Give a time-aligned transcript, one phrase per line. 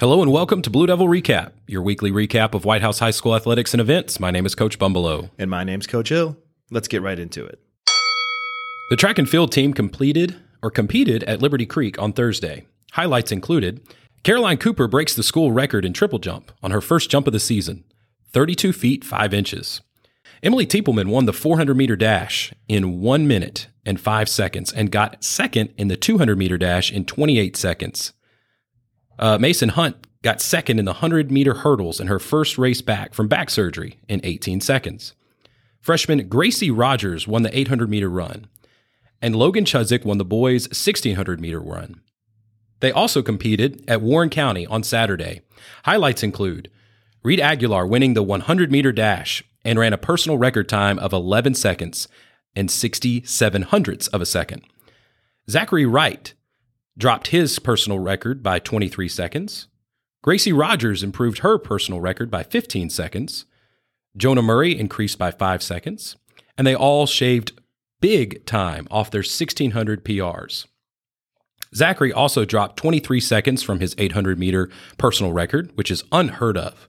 [0.00, 3.34] Hello and welcome to Blue Devil Recap, your weekly recap of White House High School
[3.34, 4.20] athletics and events.
[4.20, 5.30] My name is Coach Bumbalo.
[5.40, 6.36] And my name's Coach Hill.
[6.70, 7.58] Let's get right into it.
[8.90, 12.64] The track and field team completed or competed at Liberty Creek on Thursday.
[12.92, 13.80] Highlights included
[14.22, 17.40] Caroline Cooper breaks the school record in triple jump on her first jump of the
[17.40, 17.82] season,
[18.30, 19.80] 32 feet 5 inches.
[20.44, 25.24] Emily Teepleman won the 400 meter dash in 1 minute and 5 seconds and got
[25.24, 28.12] second in the 200 meter dash in 28 seconds.
[29.18, 33.14] Uh, Mason Hunt got second in the 100 meter hurdles in her first race back
[33.14, 35.14] from back surgery in 18 seconds.
[35.80, 38.46] Freshman Gracie Rogers won the 800 meter run,
[39.22, 42.00] and Logan Chudzik won the boys' 1600 meter run.
[42.80, 45.40] They also competed at Warren County on Saturday.
[45.84, 46.70] Highlights include
[47.22, 51.54] Reed Aguilar winning the 100 meter dash and ran a personal record time of 11
[51.54, 52.06] seconds
[52.54, 54.62] and 67 hundredths of a second.
[55.50, 56.34] Zachary Wright
[56.98, 59.68] dropped his personal record by 23 seconds.
[60.22, 63.46] Gracie Rogers improved her personal record by 15 seconds.
[64.16, 66.16] Jonah Murray increased by 5 seconds.
[66.58, 67.52] And they all shaved
[68.00, 70.66] big time off their 1600 PRs.
[71.74, 76.88] Zachary also dropped 23 seconds from his 800 meter personal record, which is unheard of.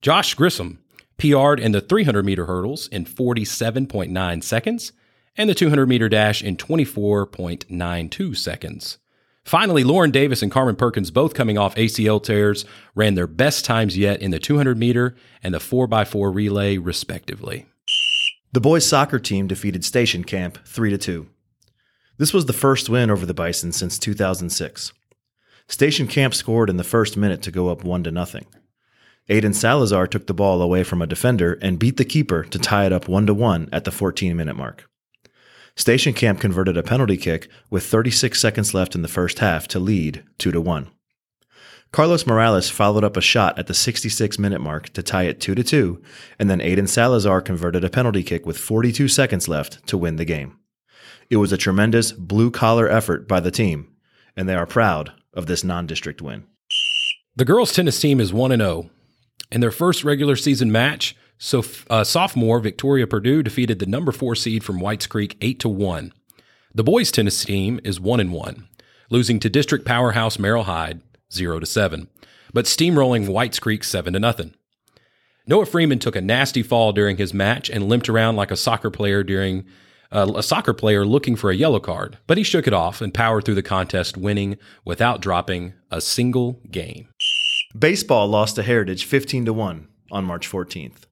[0.00, 0.78] Josh Grissom
[1.18, 4.92] PR'd in the 300 meter hurdles in 47.9 seconds
[5.36, 8.98] and the 200 meter dash in 24.92 seconds.
[9.44, 13.98] Finally, Lauren Davis and Carmen Perkins, both coming off ACL tears, ran their best times
[13.98, 17.66] yet in the 200 meter and the 4x4 relay, respectively.
[18.52, 21.26] The boys' soccer team defeated Station Camp 3 2.
[22.18, 24.92] This was the first win over the Bison since 2006.
[25.68, 28.46] Station Camp scored in the first minute to go up 1 to nothing.
[29.28, 32.86] Aiden Salazar took the ball away from a defender and beat the keeper to tie
[32.86, 34.88] it up 1 to 1 at the 14 minute mark.
[35.74, 39.78] Station Camp converted a penalty kick with 36 seconds left in the first half to
[39.78, 40.90] lead 2 to 1.
[41.92, 45.54] Carlos Morales followed up a shot at the 66 minute mark to tie it 2
[45.54, 46.02] to 2,
[46.38, 50.24] and then Aiden Salazar converted a penalty kick with 42 seconds left to win the
[50.24, 50.58] game.
[51.30, 53.88] It was a tremendous blue collar effort by the team,
[54.36, 56.44] and they are proud of this non district win.
[57.36, 58.90] The girls' tennis team is 1 0.
[59.50, 64.36] In their first regular season match, so uh, sophomore Victoria Purdue defeated the number four
[64.36, 66.12] seed from Whites Creek eight to one.
[66.72, 68.68] The boys tennis team is one and one,
[69.10, 71.00] losing to district powerhouse Merrol Hyde
[71.32, 72.08] zero to seven,
[72.54, 74.54] but steamrolling Whites Creek seven to nothing.
[75.44, 78.88] Noah Freeman took a nasty fall during his match and limped around like a soccer
[78.88, 79.64] player during
[80.12, 83.12] uh, a soccer player looking for a yellow card, but he shook it off and
[83.12, 87.08] powered through the contest, winning without dropping a single game.
[87.76, 91.06] Baseball lost to Heritage 15 to 1 on March 14th.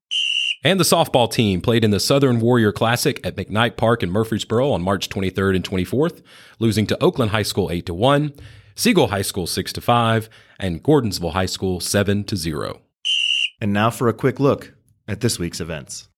[0.63, 4.71] And the softball team played in the Southern Warrior Classic at McKnight Park in Murfreesboro
[4.73, 6.23] on March 23rd and 24th,
[6.59, 8.35] losing to Oakland High School 8 to 1,
[8.75, 10.29] Siegel High School 6 to 5,
[10.59, 12.83] and Gordonsville High School 7 to 0.
[13.59, 14.75] And now for a quick look
[15.09, 16.09] at this week's events.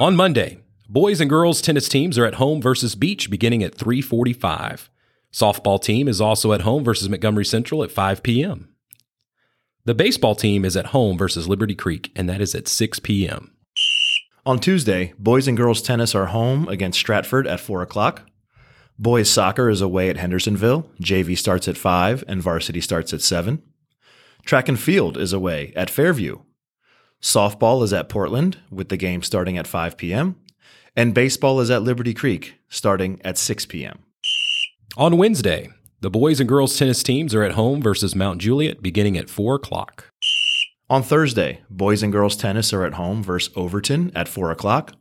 [0.00, 0.58] On Monday,
[0.88, 4.88] boys and girls tennis teams are at home versus Beech beginning at 3:45.
[5.32, 8.71] Softball team is also at home versus Montgomery Central at 5 p.m.
[9.84, 13.52] The baseball team is at home versus Liberty Creek, and that is at 6 p.m.
[14.46, 18.22] On Tuesday, boys and girls tennis are home against Stratford at 4 o'clock.
[18.96, 20.88] Boys soccer is away at Hendersonville.
[21.00, 23.60] JV starts at 5 and varsity starts at 7.
[24.44, 26.38] Track and field is away at Fairview.
[27.20, 30.36] Softball is at Portland, with the game starting at 5 p.m.
[30.94, 33.98] And baseball is at Liberty Creek, starting at 6 p.m.
[34.96, 35.70] On Wednesday,
[36.02, 39.54] the boys and girls tennis teams are at home versus Mount Juliet beginning at 4
[39.54, 40.10] o'clock.
[40.90, 44.94] On Thursday, boys and girls tennis are at home versus Overton at 4 o'clock.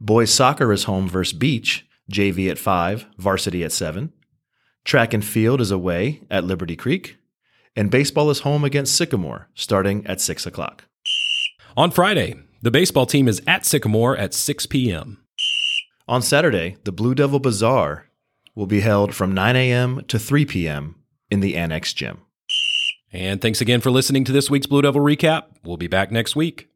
[0.00, 4.12] Boys soccer is home versus Beech, JV at 5, varsity at 7.
[4.84, 7.16] Track and field is away at Liberty Creek.
[7.74, 10.84] And baseball is home against Sycamore, starting at 6 o'clock.
[11.76, 15.18] On Friday, the baseball team is at Sycamore at 6 p.m.
[16.06, 18.07] On Saturday, the Blue Devil Bazaar
[18.58, 20.02] will be held from 9 a.m.
[20.08, 20.96] to 3 p.m.
[21.30, 22.18] in the Annex Gym.
[23.12, 25.44] And thanks again for listening to this week's Blue Devil Recap.
[25.64, 26.67] We'll be back next week.